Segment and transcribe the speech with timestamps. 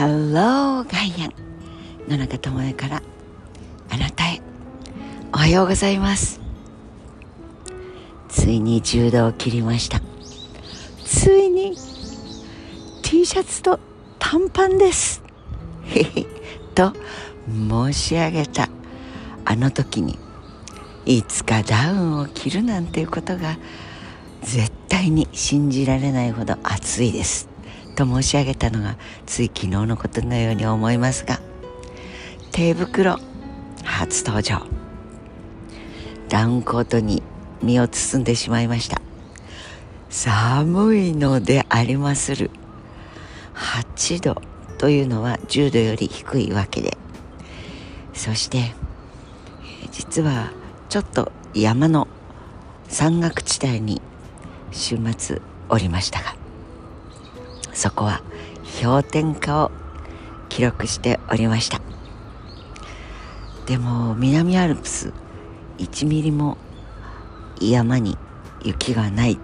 [0.00, 1.34] ハローガイアン
[2.08, 3.02] 野中智恵から
[3.90, 4.40] あなたへ。
[5.30, 6.40] おはようございます。
[8.30, 10.00] ついに10度を切りました。
[11.04, 11.76] ついに
[13.02, 13.78] T シャツと
[14.18, 15.22] 短パンです。
[16.74, 16.94] と
[17.46, 18.70] 申し上げた。
[19.44, 20.18] あの時に
[21.04, 23.58] いつかダウンを着るなんていうことが
[24.40, 27.49] 絶対に信じられないほど暑いです。
[28.00, 28.96] と申し上げたのが
[29.26, 31.38] つい昨日のことのように思いますが
[32.50, 33.18] 手袋
[33.84, 34.62] 初登場。
[36.28, 37.22] ダウンコートに
[37.62, 39.00] 身を包んでしまいました。
[40.08, 42.50] 寒いのでありまする。
[43.54, 44.42] 8度
[44.78, 46.96] というのは10度より低いわけで。
[48.14, 48.72] そして
[49.92, 50.52] 実は
[50.88, 52.08] ちょっと山の
[52.88, 54.00] 山岳地帯に
[54.72, 56.39] 週末おりましたが
[57.80, 58.20] そこは
[58.82, 59.70] 氷点下を
[60.50, 61.80] 記録しておりました。
[63.64, 65.14] でも南アルプス
[65.78, 66.58] 1ミリも
[67.58, 68.18] 山に
[68.62, 69.38] 雪がない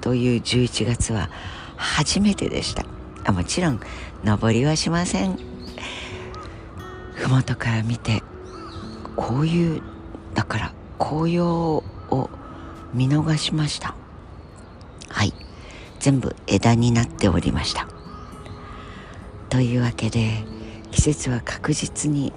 [0.00, 1.28] という11月は
[1.76, 2.86] 初めてでした。
[3.24, 3.80] あもちろん
[4.24, 5.38] 登りはしません。
[7.16, 8.22] 麓から見て
[9.16, 9.82] こういう
[10.32, 12.30] だから紅葉を
[12.94, 13.94] 見逃しました。
[15.10, 15.34] はい。
[16.02, 17.91] 全部枝になっておりました。
[19.52, 20.30] というわけで
[20.92, 22.32] 季節は確実に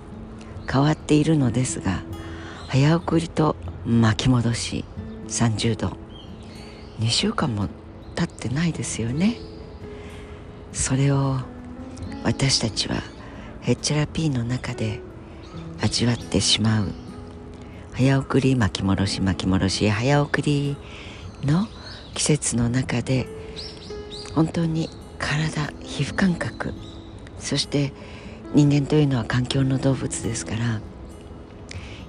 [0.69, 2.01] 変わっているのですが
[2.67, 4.83] 早送りと巻き戻し
[5.29, 5.97] 30度。
[6.99, 7.69] 2週間も
[8.15, 9.37] 経ってないですよね。
[10.73, 11.37] それを
[12.25, 12.97] 私たちは
[13.61, 14.99] ヘッチャラピーの中で
[15.79, 16.91] 味わってしまう。
[17.93, 20.75] 早送り巻き戻し巻き戻し早送り
[21.45, 21.65] の
[22.13, 23.25] 季節の中で
[24.33, 26.73] 本当に体皮膚感覚
[27.45, 27.93] そして
[28.55, 30.81] 人間というのは環境の動物ですから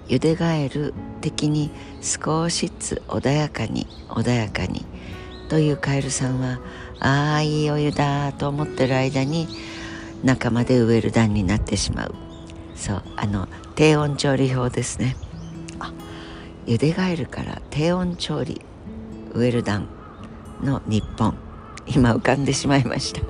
[0.08, 1.70] ゆでガエル的に
[2.00, 4.86] 少しずつ穏やかに穏やかに
[5.50, 6.60] というカエルさんは
[7.00, 9.47] ああいいお湯だと思ってる間に
[10.24, 12.14] 中までウエルダンになってしまう。
[12.74, 15.16] そうあの低温調理法ですね。
[15.78, 15.92] あ
[16.66, 18.62] ゆでガエルから低温調理
[19.34, 19.88] ウエルダン
[20.62, 21.36] の日本。
[21.86, 23.20] 今浮かんでしまいました。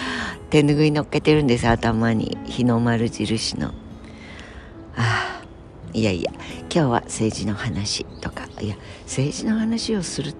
[0.50, 2.38] 手ぬぐい乗っけてるんです頭に。
[2.44, 3.68] 日の丸印の。
[4.96, 5.42] ああ
[5.92, 6.30] いやいや
[6.62, 8.48] 今日は政治の話とか。
[8.60, 10.34] いや政治の話をする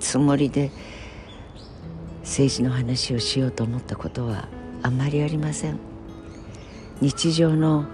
[0.00, 0.70] つもりで
[2.22, 4.48] 政治の話をしようと思ったことは
[4.82, 5.78] あんまりありません。
[7.00, 7.84] 日常の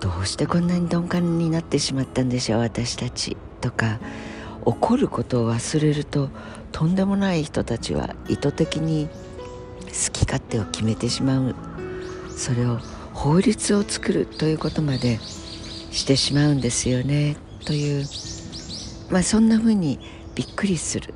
[0.00, 3.98] どうしてこんなに鈍感になってしまったんでしょう私たちとか。
[4.66, 6.28] 怒ることを忘れると
[6.72, 9.08] とんでもない人たちは意図的に
[9.96, 11.54] 好き勝手を決めてしまう。
[12.36, 12.78] それを
[13.14, 15.18] 法律を作るということまで
[15.90, 17.36] してしまうんですよね。
[17.64, 18.04] という
[19.10, 19.98] まあそんなふうに
[20.34, 21.14] びっくりする。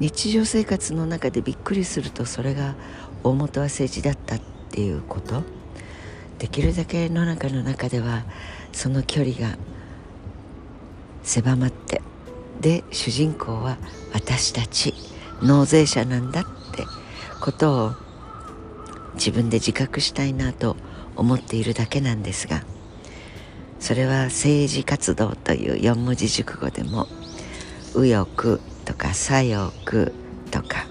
[0.00, 2.74] 日常生活の中でびっくりするとそれが
[3.22, 4.40] 大元は政治だったっ
[4.70, 5.42] ていうこと。
[6.38, 8.24] できるだけ野中の中では
[8.72, 9.56] その距離が
[11.22, 12.00] 狭まって。
[12.60, 13.76] で主人公は
[14.12, 14.94] 私たち
[15.42, 16.61] 納税者なんだって。
[17.42, 17.92] ことを
[19.14, 20.76] 自分で自覚したいなと
[21.16, 22.62] 思っているだけなんですが
[23.80, 27.08] それは政治活動という四文字熟語でも
[27.96, 30.12] 右翼とか左翼
[30.52, 30.86] とか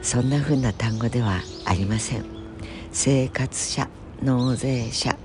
[0.00, 2.24] そんなふうな単語ではありません。
[2.92, 3.90] 生活者
[4.22, 5.18] 納税者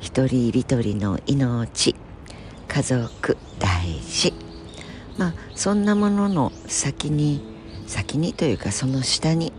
[0.00, 1.94] 一人一人の命
[2.68, 4.34] 家族大事。
[5.16, 7.55] まあそんなものの先に
[7.86, 9.52] 先にというかその下に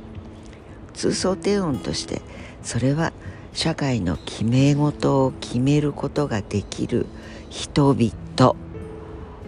[0.94, 2.22] 通奏低音として
[2.64, 3.14] それは
[3.54, 7.08] 社会の決め事を決めることができる
[7.50, 8.56] 人々。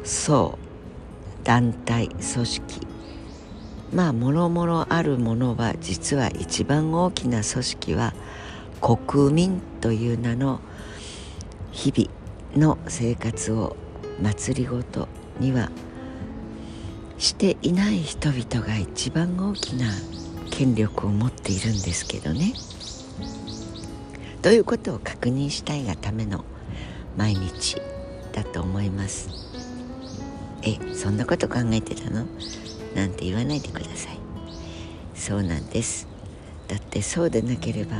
[0.03, 0.57] そ
[1.43, 1.45] う。
[1.45, 2.87] 団体組織。
[3.93, 8.13] まあもろもろあるものは実は一番大きな組織は
[8.81, 10.59] 国民という名の
[11.71, 13.75] 日々の生活を
[14.21, 15.07] 祭りごと
[15.39, 15.71] には
[17.19, 19.85] していない人々が一番大きな
[20.49, 22.53] 権力を持っているんですけどね。
[24.41, 26.45] ということを確認したいがための
[27.17, 27.75] 毎日
[28.31, 29.29] だと思います。
[30.63, 32.25] えそんなこと考えてたの？
[32.95, 34.17] なんて言わないでください。
[35.13, 36.07] そうなんです。
[36.69, 37.97] だってそうでなければ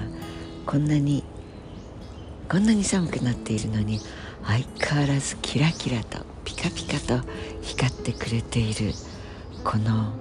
[0.66, 1.26] こんなに
[2.50, 4.00] こんなに寒くなっているのに
[4.46, 7.22] 相変わらずキラキラとピカピカと
[7.70, 8.94] 光ってくれている
[9.64, 10.12] この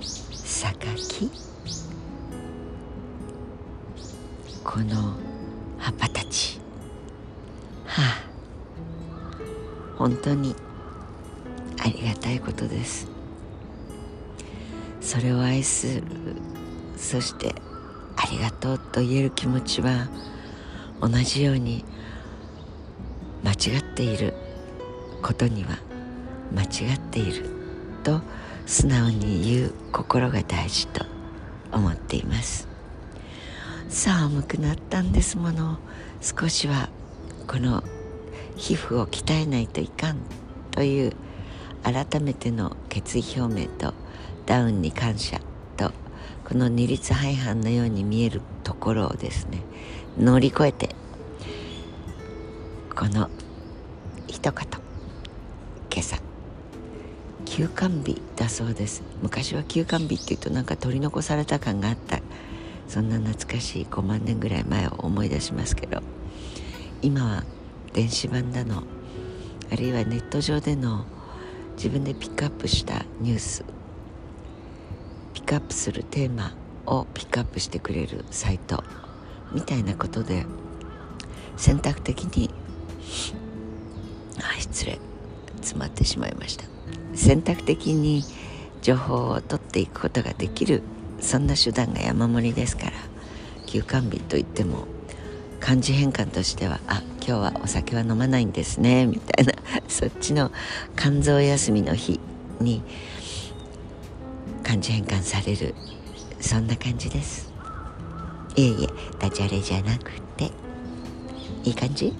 [0.00, 1.30] 榊？
[4.62, 5.14] この
[5.78, 6.60] 葉っぱたち。
[7.86, 8.28] はあ。
[9.96, 10.54] 本当に
[11.80, 13.08] ありがたいことです。
[15.00, 16.04] それを愛する
[16.96, 17.52] そして
[18.16, 20.06] ありがとうと言える気持ちは
[21.00, 21.84] 同じように
[23.42, 24.34] 間違っている。
[25.22, 25.78] ことには
[26.54, 27.50] 間違っている。
[28.02, 28.20] と
[28.66, 31.04] 素直に言う心が大事と
[31.72, 32.68] 思っています。
[33.88, 35.78] 寒くなったんですもの。
[36.20, 36.88] 少しは
[37.46, 37.82] この
[38.56, 40.18] 皮膚を鍛えないといかん
[40.70, 41.12] という
[41.82, 43.94] 改めての決意表明と
[44.46, 45.40] ダウンに感謝
[45.76, 45.92] と
[46.44, 49.62] この二律背反のように見えるところをですね
[50.18, 50.90] 乗り越えて
[52.94, 53.30] この
[54.26, 54.77] 一言
[55.98, 56.22] 今朝
[57.44, 59.02] 休館日だそうです。
[59.20, 62.20] 昔は休館日っていうとなんか取り残された感があった。
[62.86, 66.00] そんな懐かしい5万年ぐらい前を思い出しますけど。
[67.02, 67.44] 今は
[67.94, 68.84] 電子版だの。
[69.72, 71.04] あるいはネット上での
[71.74, 73.64] 自分でピックアップしたニュース。
[75.34, 76.54] ピックアップするテーマ
[76.86, 78.84] をピックアップしてくれるサイト。
[79.50, 80.46] みたいなことで。
[81.56, 82.50] 選択的に。
[84.40, 85.07] あ失礼。
[85.58, 86.64] 詰まってしまいました。
[87.14, 88.24] 選択的に
[88.82, 90.82] 情報を取っていくことができる
[91.20, 92.92] そんな手段が山盛りですから
[93.66, 94.86] 休館日といっても
[95.60, 99.52] 漢字変換としてはあ今日はお酒は飲まないんですねみたいな
[99.88, 100.52] そっちの
[100.96, 102.20] 肝臓休みの日
[102.60, 102.82] に
[104.62, 105.74] 漢字変換される
[106.40, 107.52] そんな感じです。
[108.54, 108.86] いえいえ
[109.18, 110.50] ダジャレじゃなくて
[111.64, 112.14] いい感じ？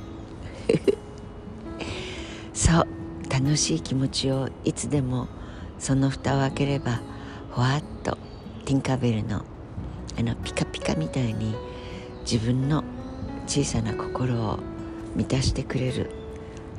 [3.39, 5.29] 楽しい気持ちをいつでも
[5.79, 7.01] その蓋を開ければ
[7.53, 8.19] ほわっと
[8.65, 9.45] ティンカーベルの
[10.19, 11.55] あのピカピカみたいに
[12.23, 12.83] 自分の
[13.47, 14.59] 小さな心を
[15.15, 16.11] 満たしてくれる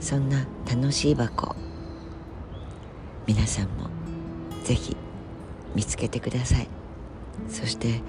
[0.02, 1.56] そんな楽しい箱。
[3.26, 3.90] 皆さんも
[4.66, 4.98] ぜひ
[5.76, 6.68] 見つけてください。
[7.48, 8.02] そして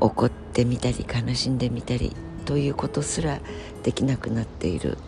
[0.00, 3.40] 怒ってみたり悲しんでみたりということすら
[3.82, 4.98] できなくなっている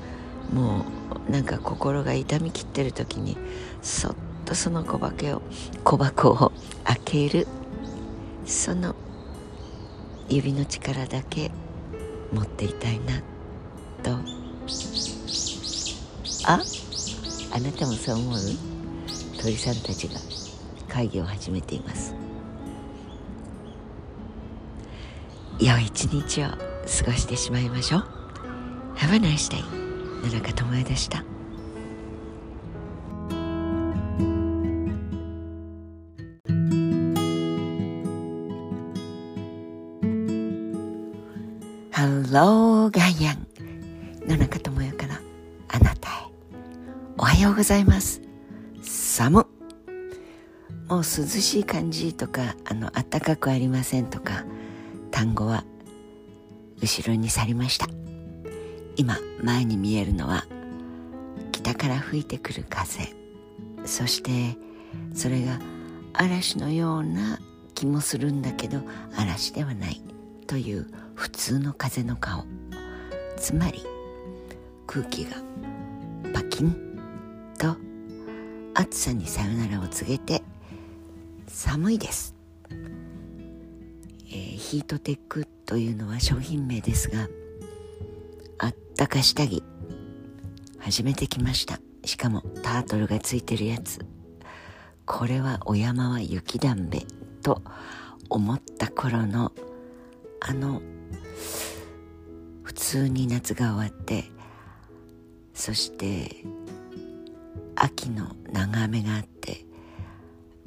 [0.52, 0.84] も
[1.28, 3.38] うなんか心が痛みきってる時に
[3.80, 5.42] そっとその小箱を
[5.84, 6.52] 小箱を
[6.84, 7.46] 開ける
[8.44, 8.94] その
[10.28, 11.50] 指の力だけ
[12.32, 13.20] 持っていたいな
[14.02, 14.18] と。
[16.44, 16.60] あ？
[17.54, 18.38] あなたもそう思う？
[19.40, 20.18] 鳥さんたちが
[20.88, 22.14] 会議を始めています。
[25.60, 26.58] 良い一日を過
[27.06, 28.04] ごしてしまいましょう。
[28.96, 29.81] Have a nice day
[30.22, 31.24] 野中智恵でした。
[41.90, 43.46] ハローガイアン
[44.26, 45.20] 野中智代から
[45.68, 46.12] あなたへ。
[47.18, 48.22] おはようございます。
[48.82, 49.46] 寒
[50.88, 54.44] もう涼しい感じとかあの暖かくありませんとか
[55.10, 55.64] 単語は
[56.80, 57.86] 後ろに去りました。
[58.96, 60.44] 今前に見えるのは
[61.52, 63.08] 北から吹いてくる風。
[63.84, 64.56] そして
[65.14, 65.58] それが
[66.12, 67.38] 嵐のような
[67.74, 68.80] 気もするんだけど
[69.16, 70.02] 嵐ではない。
[70.46, 72.44] という普通の風の顔。
[73.38, 73.82] つまり
[74.86, 75.30] 空気が
[76.34, 77.00] パキン
[77.58, 77.76] と
[78.74, 80.42] 暑さにさよならを告げて
[81.48, 82.34] 寒いです、
[82.70, 87.28] えー、ヒートテックというのは商品名ですが
[89.02, 89.64] ったか下着。
[90.78, 91.80] 初めて来ました。
[92.04, 93.98] しかもタートルがついてるやつ。
[95.06, 97.00] これはお山は雪だんべ。
[97.42, 97.62] と
[98.30, 99.50] 思った頃の
[100.40, 100.80] あの
[102.62, 104.24] 普通に夏が終わって
[105.52, 106.44] そして
[107.74, 109.64] 秋の長雨があって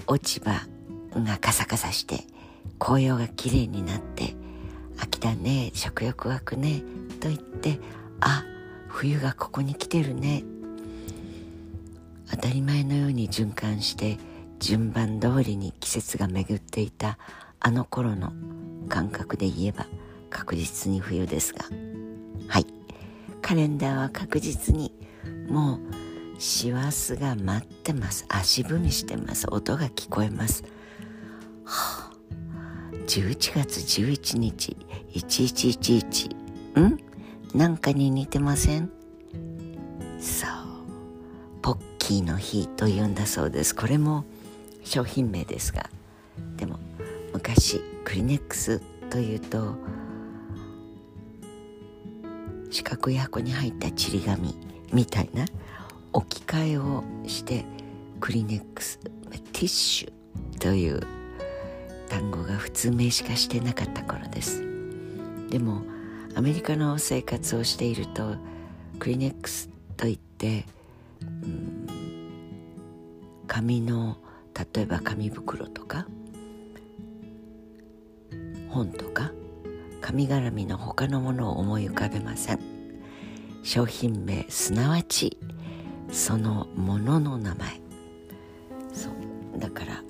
[0.08, 0.68] 落ち葉
[1.14, 2.26] がカサカサして
[2.80, 4.36] 紅葉がきれいになって
[5.00, 6.84] 秋だね食欲湧くね
[7.22, 7.80] と言って
[8.26, 8.44] あ
[8.88, 10.44] 冬がここに来てるね。
[12.32, 14.18] 当たり前のように循環して
[14.60, 17.20] 順番通りに季節が巡っていた
[17.60, 18.34] あの頃の
[18.90, 19.86] 感覚で言えば
[20.32, 21.66] 確実に冬ですが。
[22.48, 22.66] はい。
[23.42, 24.92] カレンダーは確実に
[25.48, 28.26] もう師走が待ってます。
[28.28, 29.46] 足踏みしてます。
[29.52, 30.64] 音が聞こえます。
[31.64, 32.12] はあ。
[33.06, 34.76] 11月11日。
[35.14, 37.05] 1111ん？
[37.56, 38.92] なんかに似てません？
[40.20, 40.50] そう。
[41.62, 43.74] ポッキーの日というんだそうです。
[43.74, 44.26] これも
[44.84, 45.90] 商品名ですが。
[46.58, 46.78] でも
[47.32, 49.76] 昔クリネックスというと
[52.70, 54.54] 四角い箱に入ったちり紙
[54.92, 55.46] みたいな
[56.12, 57.64] 置き換えをして
[58.20, 61.00] クリネックスティッシュという
[62.10, 64.62] 単語が普通名詞化してなかった頃です。
[65.50, 65.84] でも
[66.36, 68.36] アメリカの生活をしていると
[69.00, 70.66] クリネックスといって、
[71.22, 71.88] うん、
[73.48, 74.18] 紙の
[74.74, 76.06] 例えば紙袋とか
[78.70, 79.32] 本とか
[80.02, 82.60] 紙絡みの他のものを思い浮かべません。
[83.64, 85.40] 商品名すなわち
[86.12, 87.82] そのものの名前。
[88.94, 89.60] そう。
[89.60, 90.04] だから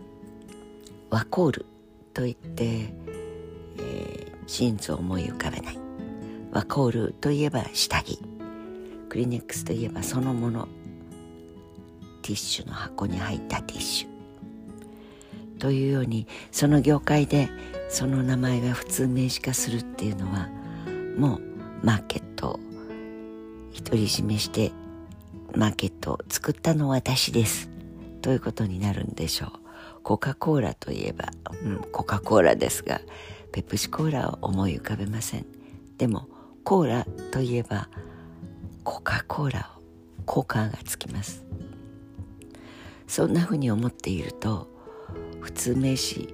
[1.09, 1.65] ワコール
[2.13, 2.93] といって、
[3.77, 5.84] えー、ジーンズを思い浮かべない。
[6.55, 8.17] ワコールといえば下着。
[9.09, 10.69] クリネックスといえばそのもの。
[12.21, 15.59] ティッシュの箱に入ったティッシュ。
[15.59, 17.49] というようにその業界で
[17.89, 20.47] その名前が普通名詞化するっていうのは
[21.17, 21.41] もう
[21.83, 22.59] マーケットを
[23.73, 24.71] 独り占めして
[25.57, 27.69] マーケットを作ったのは私です。
[28.21, 29.49] ということになるんでしょう。
[30.03, 31.25] コカ・コーラといえば、
[31.65, 33.01] うん、コカ・コーラですが
[33.51, 35.45] ペプシコーラを思い浮かべません。
[35.97, 36.29] でも
[36.65, 37.87] コーラといえば
[38.83, 39.81] コカ・コーラを
[40.25, 41.45] コカがつきます。
[43.07, 44.67] そんなふうに思っていると
[45.41, 46.33] 普通名詞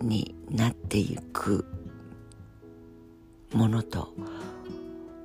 [0.00, 1.66] になっていく
[3.52, 4.14] ものと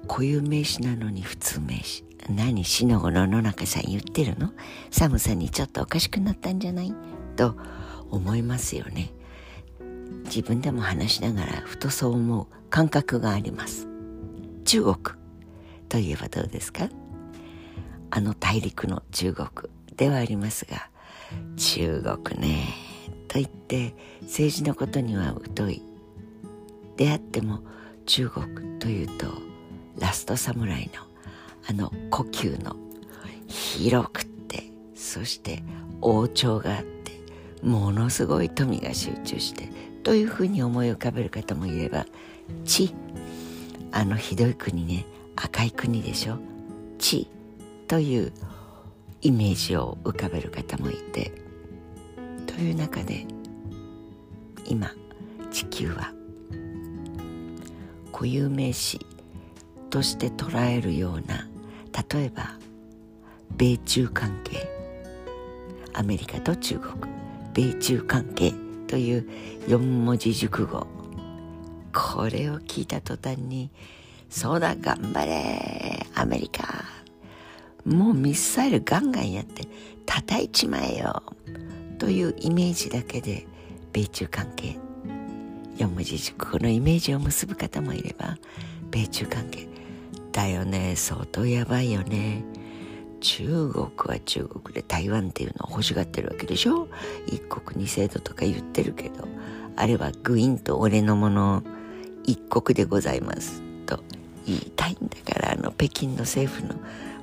[0.05, 2.03] 固有名詞なのに普通名詞。
[2.29, 4.51] 何死の子の野中さん言ってるの？
[4.91, 6.93] 寒さにちょっとおかしくなったんじゃない？
[7.38, 7.55] と
[8.10, 9.12] 思いますよね。
[10.25, 13.88] 自分でも話しながらふとそう思う感覚があります。
[14.71, 14.95] 中国。
[15.89, 16.87] といえばどうですか？
[18.09, 19.49] あの大陸の中国
[19.97, 20.89] ではありますが
[21.57, 22.69] 中国ね。
[23.27, 25.81] と言って政治のことには疎い。
[26.95, 27.59] であっても
[28.05, 29.27] 中国というと
[29.99, 31.03] ラストサムライの
[31.69, 32.77] あの呼吸の
[33.47, 35.63] 広くってそして
[35.99, 37.19] 王朝があって
[37.61, 39.67] ものすごい富が集中して
[40.03, 42.05] というふうに思い浮かべる方もいれば
[42.63, 42.95] 地
[43.91, 45.05] あのひどい国ね
[45.36, 46.38] 赤い国でしょ？
[46.98, 47.27] 地
[47.88, 48.31] という
[49.21, 51.31] イメージを浮かべる方もいて
[52.48, 53.25] という中で
[54.65, 54.91] 今
[55.51, 56.13] 地球は
[58.12, 59.05] 固有名詞
[59.89, 61.48] として捉えるような
[62.13, 62.57] 例えば
[63.57, 64.69] 米中関係
[65.93, 66.93] アメリカと中国
[67.53, 68.53] 米中関係
[68.88, 69.29] という
[69.67, 70.88] 4文字熟語。
[71.93, 73.69] これを聞いた途端に
[74.29, 76.86] そうだ頑張れアメリカ。
[77.86, 79.67] もうミサイルガンガンやって
[80.05, 81.24] 叩いちまえよ。
[81.98, 83.45] というイメージだけで
[83.91, 84.77] 米中関係。
[85.77, 88.38] 4文字熟語のイメージを結ぶ方もいれば
[88.91, 89.67] 米中関係。
[90.31, 92.43] だよね相当やばいよね。
[93.19, 96.88] 中国は中国で台湾っていうのを欲しがってるわけでしょ？
[97.27, 99.27] 一国二制度とか言ってるけど
[99.75, 101.63] あれはグインと俺のもの。
[102.25, 103.61] 一国でございます。
[103.85, 104.03] と
[104.45, 106.75] 言いたいんだからあの北京の政府の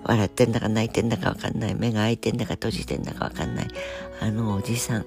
[0.04, 1.74] 笑ってんだか泣いてんだか分かんない。
[1.74, 3.68] 目が開いてんだか閉じてんだか分かんない
[4.20, 5.06] あのおじさん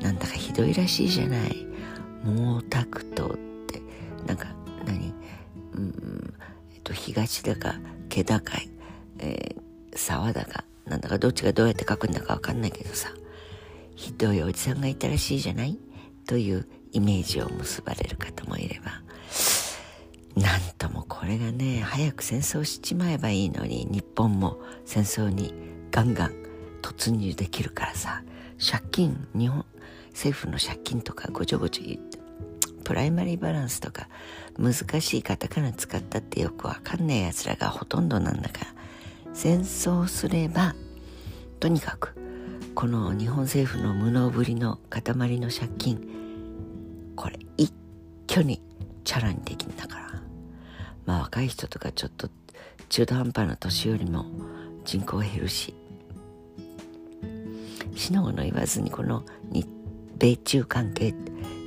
[0.00, 1.66] なんだかひどいらしいじゃない。
[2.24, 3.80] 毛沢東って
[4.26, 4.48] なんか
[4.84, 5.14] 何
[5.74, 6.34] うん
[6.74, 7.76] えっと東だか
[8.08, 8.68] 気高い、
[9.18, 13.10] えー、沢だかなんだかどっちがどうやって書くんだか分かんないけどさ。
[13.94, 15.76] ひどいおじさんがいたらしいじゃない？
[16.24, 19.02] というイメージを結ばれる方もいれば。
[20.40, 25.52] なんともこれがね早く戦争しちまえばいいのに日本も戦争に
[25.90, 26.32] ガンガン
[26.82, 28.22] 突入できるからさ。
[28.58, 29.64] 借金日本
[30.12, 32.18] 政府の借金とかごちょごちょ言って
[32.84, 34.08] プライマリーバランスとか
[34.58, 38.66] 難しいカタカナ使ったってよくわかんないやつらがほとんどなんだから。
[39.34, 40.74] 戦争すれば
[41.60, 42.16] とにかく
[42.74, 45.02] この日本政府の無能ぶりの塊
[45.38, 46.00] の借金
[47.14, 47.72] これ一
[48.28, 48.60] 挙に
[49.04, 50.07] チャラにできんだから。
[51.08, 52.28] まあ若い人とかちょっと
[52.90, 54.26] 中途半端な年寄りも
[54.84, 55.74] 人口減るし。
[57.96, 59.66] 死の子の言わずにこの日
[60.18, 61.14] 米中関係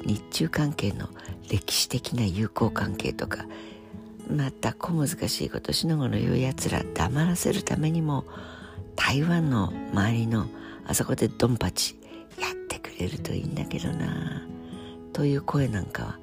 [0.05, 1.10] 日中関係の
[1.50, 3.45] 歴史的な友好関係とか
[4.29, 8.24] また小難しいことしのごの言うやつら黙らせるためにも
[8.95, 10.45] 台湾の周りの
[10.86, 12.00] あそこでドンパチ
[12.39, 14.43] やってくれるといいんだけどな。
[15.12, 16.19] という声なんかは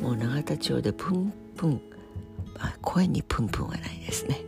[0.00, 1.80] もう永田町でプンプン
[2.82, 4.40] 声にプンプンはないですね。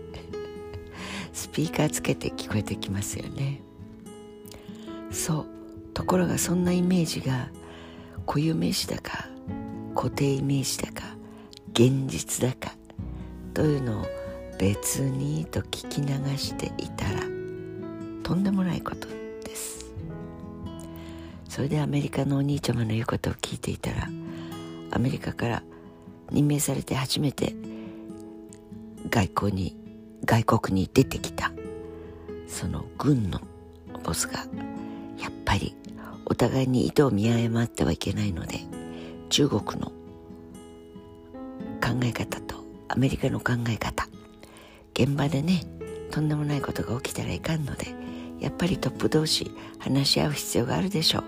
[1.33, 3.62] スピーカーつけて聞こえてきますよね。
[5.11, 5.47] そう。
[5.95, 7.50] ところがそんなイメージが
[8.26, 9.29] 固有名詞だか
[9.95, 11.17] 固定イメージだか
[11.73, 12.75] 現実だか
[13.55, 14.07] というのを
[14.59, 17.21] 別にと聞き流していたら
[18.23, 19.09] とんでもないこと
[19.45, 19.90] です。
[21.49, 24.09] それでアメリカのお兄ちゃまの言うことを聞いていたら
[24.93, 25.62] アメリカから
[26.31, 27.55] 任命されて初めて
[29.11, 29.76] 外交に
[30.25, 31.52] 外国に出てきた。
[32.50, 33.40] その軍の
[34.02, 34.40] ボスが
[35.19, 35.76] やっぱり
[36.26, 38.61] お互いに意図を見誤ってはいけないので
[39.29, 39.93] 中国の
[41.81, 42.57] 考え方と
[42.88, 44.09] アメリカの考え方
[44.95, 45.62] 現場でね
[46.11, 47.95] とんでもないことが起きたらいかんので
[48.40, 51.25] やっぱりトップ同士話し合う必要があるでしょう。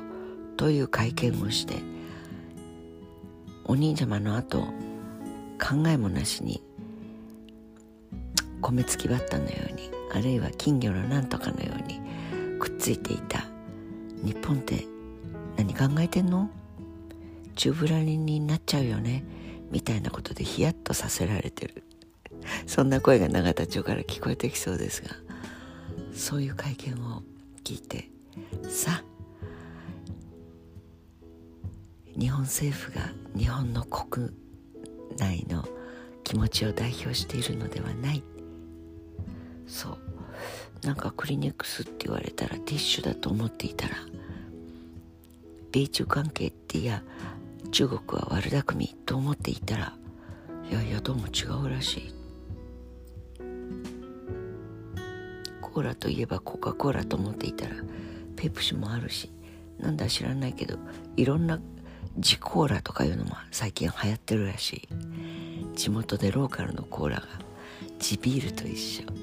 [0.57, 1.77] という会見をして
[3.65, 4.61] お兄様の後
[5.61, 6.63] 考えもなしに
[8.63, 12.01] 米付きバッタのようにあるいは金魚のなんとかのように
[12.59, 13.45] くっついていた。
[14.25, 14.87] 日本って
[15.57, 16.49] 何考えてんの？
[17.57, 19.25] 宙ぶらりんになっちゃうよね。
[19.71, 21.83] みたいなことでヒヤッとさせられてる。
[22.67, 25.11] そんな声が永田町から聞こえてきそうですが
[26.13, 27.23] そういう会見を
[27.63, 28.09] 聞いて
[28.69, 29.05] さあ
[32.19, 34.31] 日本政府が日本の国
[35.19, 35.65] 内の
[36.25, 38.23] 気持ちを代表しているのではない。
[39.67, 39.99] そう。
[40.87, 43.95] なんかクリネックスって言われたらティッシュだと思っていたら
[45.71, 47.05] 米中関係っていや
[47.71, 49.95] 中国は悪巧みと思っていたら
[50.69, 52.15] いやいやどうも違うらしい。
[55.61, 57.77] コーラといえばコカ・コーラと思っていたら
[58.37, 59.31] ペプシもあるし
[59.79, 60.77] なんだ知らないけど
[61.17, 61.61] いろんな
[62.19, 64.89] ジコーラとかいうのも最近流行ってるらしい。
[65.75, 67.23] 地元でローカルのコーラが
[67.99, 69.22] 地ビールと一緒。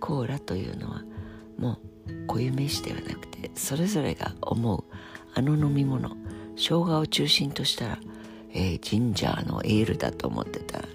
[0.00, 1.02] コーラというのは
[1.58, 4.84] もう固有名詞ではなくてそれぞれが思う
[5.34, 6.16] あの飲み物
[6.56, 7.98] 生姜を中心としたら、
[8.52, 10.88] えー、ジンジャーのエールだと思ってたら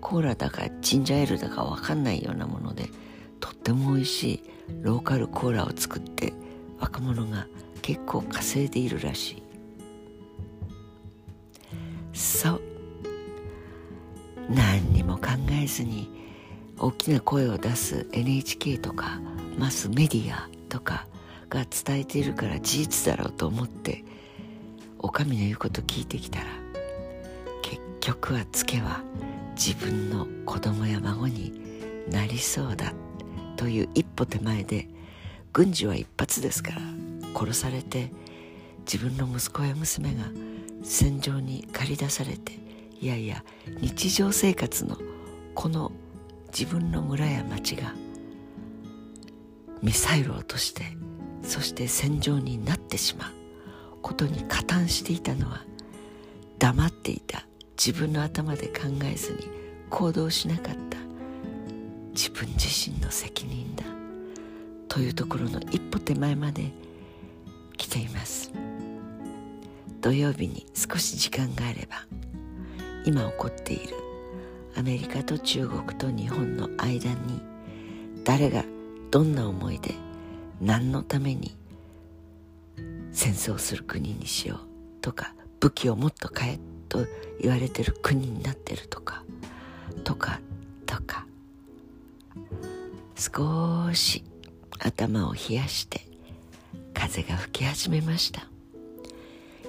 [0.00, 2.88] コーラだかジンジャーエールだか分かんないようなもので
[3.40, 4.42] とっても美味しい
[4.82, 6.32] ローカルコーラを作って
[6.78, 7.46] 若者が
[7.80, 9.42] 結構稼いでいるらしい。
[12.12, 12.62] そう。
[14.48, 16.08] 何にも考えずに
[16.78, 19.20] 大きな声を出す NHK とか
[19.58, 21.06] マスメディアとか
[21.48, 24.04] が伝えているから事実だろうと思って
[24.98, 26.46] お上の言うこと聞いてきたら
[27.62, 29.02] 結局はツケは
[29.54, 31.52] 自分の子供や孫に
[32.10, 32.92] なりそうだ
[33.56, 34.88] という一歩手前で
[35.52, 36.80] 軍事は一発ですから
[37.34, 38.10] 殺されて
[38.90, 40.24] 自分の息子や娘が
[40.82, 42.58] 戦場に駆り出されて
[43.00, 43.44] いやいや
[43.80, 44.96] 日常生活の
[45.54, 45.92] この
[46.56, 47.94] 自分の村や町が
[49.82, 50.84] ミサイルを落として
[51.42, 53.32] そして戦場になってしまう
[54.02, 55.64] ことに加担していたのは
[56.58, 59.38] 黙っていた自分の頭で考えずに
[59.90, 60.98] 行動しなかった
[62.14, 63.84] 自分自身の責任だ
[64.88, 66.70] というところの一歩手前まで
[67.76, 68.52] 来ています。
[70.02, 72.04] 土曜日に少し時間があれば
[73.06, 73.94] 今起こっている
[74.76, 77.40] アメリカと中国と日本の間に
[78.24, 78.64] 誰が
[79.10, 79.94] どんな思いで
[80.60, 81.56] 何のために
[83.12, 84.58] 戦争する国にしよう
[85.00, 86.58] とか武器をもっと買え
[86.88, 87.06] と
[87.40, 89.24] 言われてる国になってるとか
[90.04, 90.40] とか
[90.86, 91.26] とか
[93.16, 94.24] 少し
[94.78, 96.00] 頭を冷やして
[96.94, 98.52] 風が吹き始めました。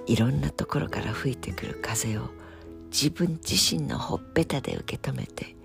[0.06, 2.30] いろんなところから吹いてくる風を
[2.94, 5.56] 自分自身のほっぺたで受け止めて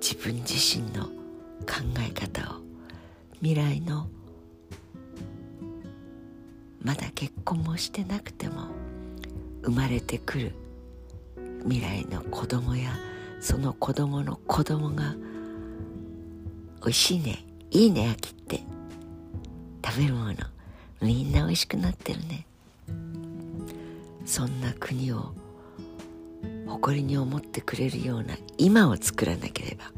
[0.00, 2.60] 自分自身の考え方を
[3.40, 4.06] 未来の
[6.82, 8.66] まだ結婚もしてなくても
[9.62, 10.52] 生まれてくる
[11.64, 12.90] 未来の子供や
[13.40, 15.14] その子供の子供が
[16.82, 18.60] 美味しいねいいね秋って
[19.82, 20.34] 食べるもの
[21.00, 22.46] みんな美味しくなってるね。
[24.26, 25.34] そんな国を
[26.70, 29.92] 誇りに思ってくれるような今を作らなければ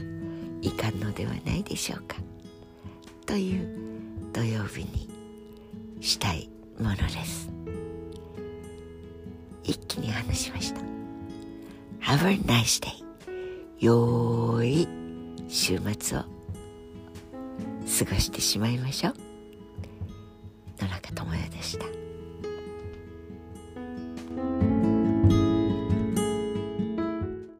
[0.62, 2.16] いかんのではないでしょうか。
[3.26, 3.68] という
[4.32, 5.08] 土曜日に
[6.00, 7.50] したいものです。
[9.64, 10.80] 一気に話しました。
[12.00, 13.04] Have a nice day.
[13.78, 14.88] よーい
[15.48, 16.26] 週末を過
[18.10, 19.14] ごしてしまいましょう。
[20.80, 22.01] 野中智也でした。